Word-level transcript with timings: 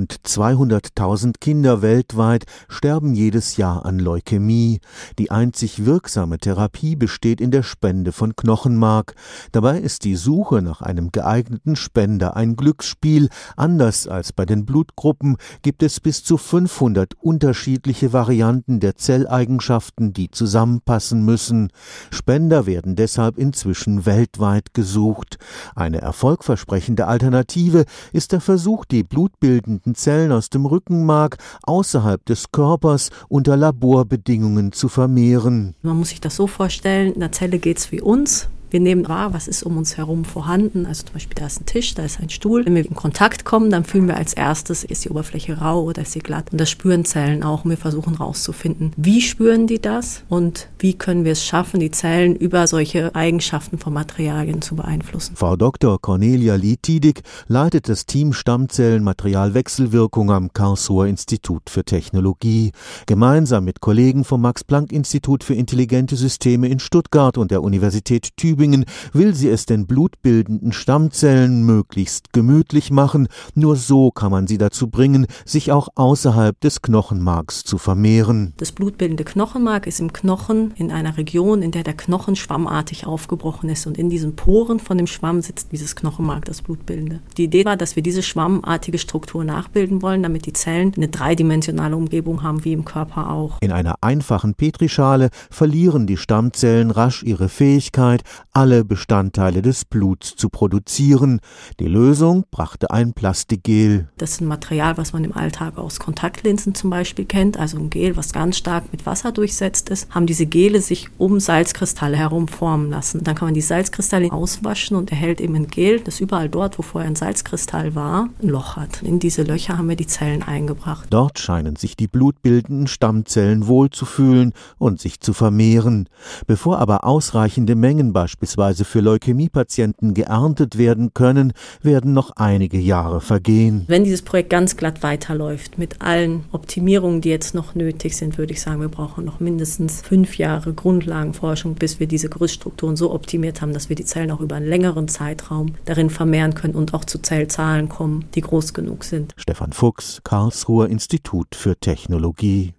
Rund 0.00 0.16
200.000 0.24 1.40
Kinder 1.40 1.82
weltweit 1.82 2.46
sterben 2.70 3.12
jedes 3.12 3.58
Jahr 3.58 3.84
an 3.84 3.98
Leukämie. 3.98 4.80
Die 5.18 5.30
einzig 5.30 5.84
wirksame 5.84 6.38
Therapie 6.38 6.96
besteht 6.96 7.38
in 7.38 7.50
der 7.50 7.62
Spende 7.62 8.12
von 8.12 8.34
Knochenmark. 8.34 9.14
Dabei 9.52 9.78
ist 9.78 10.04
die 10.04 10.16
Suche 10.16 10.62
nach 10.62 10.80
einem 10.80 11.12
geeigneten 11.12 11.76
Spender 11.76 12.34
ein 12.34 12.56
Glücksspiel. 12.56 13.28
Anders 13.58 14.08
als 14.08 14.32
bei 14.32 14.46
den 14.46 14.64
Blutgruppen 14.64 15.36
gibt 15.60 15.82
es 15.82 16.00
bis 16.00 16.24
zu 16.24 16.38
500 16.38 17.12
unterschiedliche 17.20 18.14
Varianten 18.14 18.80
der 18.80 18.96
Zelleigenschaften, 18.96 20.14
die 20.14 20.30
zusammenpassen 20.30 21.26
müssen. 21.26 21.68
Spender 22.10 22.64
werden 22.64 22.96
deshalb 22.96 23.36
inzwischen 23.36 24.06
weltweit 24.06 24.72
gesucht. 24.72 25.36
Eine 25.74 26.00
erfolgversprechende 26.00 27.06
Alternative 27.06 27.84
ist 28.14 28.32
der 28.32 28.40
Versuch, 28.40 28.86
die 28.86 29.02
blutbildenden 29.02 29.89
Zellen 29.94 30.32
aus 30.32 30.50
dem 30.50 30.66
Rückenmark 30.66 31.38
außerhalb 31.62 32.24
des 32.26 32.52
Körpers 32.52 33.10
unter 33.28 33.56
Laborbedingungen 33.56 34.72
zu 34.72 34.88
vermehren. 34.88 35.74
Man 35.82 35.98
muss 35.98 36.10
sich 36.10 36.20
das 36.20 36.36
so 36.36 36.46
vorstellen, 36.46 37.12
in 37.12 37.20
der 37.20 37.32
Zelle 37.32 37.58
geht 37.58 37.78
es 37.78 37.92
wie 37.92 38.00
uns. 38.00 38.48
Wir 38.70 38.78
nehmen 38.78 39.08
wahr, 39.08 39.32
was 39.34 39.48
ist 39.48 39.64
um 39.64 39.76
uns 39.76 39.96
herum 39.96 40.24
vorhanden. 40.24 40.86
Also 40.86 41.04
zum 41.04 41.14
Beispiel, 41.14 41.34
da 41.34 41.46
ist 41.46 41.60
ein 41.60 41.66
Tisch, 41.66 41.94
da 41.94 42.04
ist 42.04 42.20
ein 42.20 42.30
Stuhl. 42.30 42.64
Wenn 42.64 42.76
wir 42.76 42.86
in 42.86 42.94
Kontakt 42.94 43.44
kommen, 43.44 43.68
dann 43.68 43.82
fühlen 43.84 44.06
wir 44.06 44.16
als 44.16 44.32
erstes, 44.32 44.84
ist 44.84 45.04
die 45.04 45.10
Oberfläche 45.10 45.58
rau 45.58 45.82
oder 45.82 46.02
ist 46.02 46.12
sie 46.12 46.20
glatt. 46.20 46.52
Und 46.52 46.60
das 46.60 46.70
spüren 46.70 47.04
Zellen 47.04 47.42
auch. 47.42 47.64
Und 47.64 47.70
wir 47.70 47.76
versuchen 47.76 48.18
herauszufinden, 48.18 48.92
wie 48.96 49.20
spüren 49.20 49.66
die 49.66 49.80
das 49.80 50.22
und 50.28 50.68
wie 50.78 50.94
können 50.94 51.24
wir 51.24 51.32
es 51.32 51.44
schaffen, 51.44 51.80
die 51.80 51.90
Zellen 51.90 52.36
über 52.36 52.68
solche 52.68 53.12
Eigenschaften 53.16 53.78
von 53.78 53.92
Materialien 53.92 54.62
zu 54.62 54.76
beeinflussen. 54.76 55.34
Frau 55.34 55.56
Dr. 55.56 56.00
Cornelia 56.00 56.54
Lietidig 56.54 57.22
leitet 57.48 57.88
das 57.88 58.06
Team 58.06 58.32
Stammzellen-Materialwechselwirkung 58.32 60.30
am 60.30 60.52
Karlsruher 60.52 61.08
Institut 61.08 61.70
für 61.70 61.84
Technologie. 61.84 62.70
Gemeinsam 63.06 63.64
mit 63.64 63.80
Kollegen 63.80 64.22
vom 64.22 64.42
Max-Planck-Institut 64.42 65.42
für 65.42 65.54
intelligente 65.54 66.14
Systeme 66.14 66.68
in 66.68 66.78
Stuttgart 66.78 67.36
und 67.36 67.50
der 67.50 67.64
Universität 67.64 68.36
Tübingen 68.36 68.59
Tübingen 68.60 68.84
will 69.14 69.34
sie 69.34 69.48
es 69.48 69.64
den 69.64 69.86
blutbildenden 69.86 70.72
Stammzellen 70.72 71.64
möglichst 71.64 72.34
gemütlich 72.34 72.90
machen, 72.90 73.28
nur 73.54 73.74
so 73.74 74.10
kann 74.10 74.30
man 74.30 74.46
sie 74.46 74.58
dazu 74.58 74.88
bringen, 74.88 75.26
sich 75.46 75.72
auch 75.72 75.88
außerhalb 75.94 76.60
des 76.60 76.82
Knochenmarks 76.82 77.64
zu 77.64 77.78
vermehren. 77.78 78.52
Das 78.58 78.72
blutbildende 78.72 79.24
Knochenmark 79.24 79.86
ist 79.86 79.98
im 79.98 80.12
Knochen 80.12 80.74
in 80.76 80.90
einer 80.90 81.16
Region, 81.16 81.62
in 81.62 81.70
der 81.70 81.84
der 81.84 81.94
Knochen 81.94 82.36
schwammartig 82.36 83.06
aufgebrochen 83.06 83.70
ist 83.70 83.86
und 83.86 83.96
in 83.96 84.10
diesen 84.10 84.36
Poren 84.36 84.78
von 84.78 84.98
dem 84.98 85.06
Schwamm 85.06 85.40
sitzt 85.40 85.72
dieses 85.72 85.96
Knochenmark, 85.96 86.44
das 86.44 86.60
blutbildende. 86.60 87.20
Die 87.38 87.44
Idee 87.44 87.64
war, 87.64 87.78
dass 87.78 87.96
wir 87.96 88.02
diese 88.02 88.22
schwammartige 88.22 88.98
Struktur 88.98 89.42
nachbilden 89.42 90.02
wollen, 90.02 90.22
damit 90.22 90.44
die 90.44 90.52
Zellen 90.52 90.92
eine 90.94 91.08
dreidimensionale 91.08 91.96
Umgebung 91.96 92.42
haben, 92.42 92.62
wie 92.66 92.74
im 92.74 92.84
Körper 92.84 93.30
auch. 93.30 93.56
In 93.62 93.72
einer 93.72 93.94
einfachen 94.02 94.52
Petrischale 94.52 95.30
verlieren 95.48 96.06
die 96.06 96.18
Stammzellen 96.18 96.90
rasch 96.90 97.22
ihre 97.22 97.48
Fähigkeit, 97.48 98.22
alle 98.52 98.84
Bestandteile 98.84 99.62
des 99.62 99.84
Bluts 99.84 100.34
zu 100.36 100.48
produzieren. 100.48 101.40
Die 101.78 101.86
Lösung 101.86 102.44
brachte 102.50 102.90
ein 102.90 103.12
Plastikgel. 103.12 104.08
Das 104.18 104.32
ist 104.32 104.40
ein 104.40 104.48
Material, 104.48 104.96
was 104.96 105.12
man 105.12 105.24
im 105.24 105.36
Alltag 105.36 105.78
aus 105.78 106.00
Kontaktlinsen 106.00 106.74
zum 106.74 106.90
Beispiel 106.90 107.24
kennt, 107.24 107.58
also 107.58 107.78
ein 107.78 107.90
Gel, 107.90 108.16
was 108.16 108.32
ganz 108.32 108.56
stark 108.56 108.90
mit 108.90 109.06
Wasser 109.06 109.32
durchsetzt 109.32 109.88
ist, 109.90 110.10
haben 110.10 110.26
diese 110.26 110.46
Gele 110.46 110.80
sich 110.80 111.08
um 111.18 111.38
Salzkristalle 111.38 112.16
herum 112.16 112.48
formen 112.48 112.90
lassen. 112.90 113.22
Dann 113.22 113.36
kann 113.36 113.48
man 113.48 113.54
die 113.54 113.60
Salzkristalle 113.60 114.32
auswaschen 114.32 114.96
und 114.96 115.10
erhält 115.10 115.40
eben 115.40 115.54
ein 115.54 115.68
Gel, 115.68 116.00
das 116.00 116.20
überall 116.20 116.48
dort, 116.48 116.78
wo 116.78 116.82
vorher 116.82 117.08
ein 117.08 117.16
Salzkristall 117.16 117.94
war, 117.94 118.28
ein 118.42 118.48
Loch 118.48 118.76
hat. 118.76 119.02
In 119.02 119.20
diese 119.20 119.42
Löcher 119.42 119.78
haben 119.78 119.88
wir 119.88 119.96
die 119.96 120.06
Zellen 120.06 120.42
eingebracht. 120.42 121.06
Dort 121.10 121.38
scheinen 121.38 121.76
sich 121.76 121.96
die 121.96 122.08
blutbildenden 122.08 122.88
Stammzellen 122.88 123.66
wohlzufühlen 123.66 124.52
und 124.78 125.00
sich 125.00 125.20
zu 125.20 125.32
vermehren. 125.32 126.08
Bevor 126.46 126.78
aber 126.78 127.04
ausreichende 127.04 127.76
Mengen 127.76 128.12
beispielsweise 128.12 128.39
beispielsweise 128.40 128.86
für 128.86 129.00
Leukämiepatienten 129.00 130.14
geerntet 130.14 130.78
werden 130.78 131.12
können, 131.12 131.52
werden 131.82 132.14
noch 132.14 132.30
einige 132.36 132.78
Jahre 132.78 133.20
vergehen. 133.20 133.84
Wenn 133.86 134.04
dieses 134.04 134.22
Projekt 134.22 134.48
ganz 134.48 134.78
glatt 134.78 135.02
weiterläuft, 135.02 135.76
mit 135.76 136.00
allen 136.00 136.44
Optimierungen, 136.50 137.20
die 137.20 137.28
jetzt 137.28 137.54
noch 137.54 137.74
nötig 137.74 138.16
sind, 138.16 138.38
würde 138.38 138.54
ich 138.54 138.62
sagen, 138.62 138.80
wir 138.80 138.88
brauchen 138.88 139.26
noch 139.26 139.40
mindestens 139.40 140.00
fünf 140.00 140.38
Jahre 140.38 140.72
Grundlagenforschung, 140.72 141.74
bis 141.74 142.00
wir 142.00 142.06
diese 142.06 142.30
Gerüststrukturen 142.30 142.96
so 142.96 143.12
optimiert 143.12 143.60
haben, 143.60 143.74
dass 143.74 143.90
wir 143.90 143.96
die 143.96 144.06
Zellen 144.06 144.30
auch 144.30 144.40
über 144.40 144.56
einen 144.56 144.68
längeren 144.68 145.08
Zeitraum 145.08 145.74
darin 145.84 146.08
vermehren 146.08 146.54
können 146.54 146.74
und 146.74 146.94
auch 146.94 147.04
zu 147.04 147.20
Zellzahlen 147.20 147.90
kommen, 147.90 148.24
die 148.34 148.40
groß 148.40 148.72
genug 148.72 149.04
sind. 149.04 149.34
Stefan 149.36 149.74
Fuchs, 149.74 150.22
Karlsruher 150.24 150.88
Institut 150.88 151.54
für 151.54 151.76
Technologie 151.76 152.62